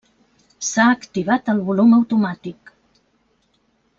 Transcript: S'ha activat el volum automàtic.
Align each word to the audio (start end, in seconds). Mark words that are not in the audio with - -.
S'ha 0.67 0.85
activat 0.93 1.51
el 1.53 1.61
volum 1.69 1.93
automàtic. 1.99 2.75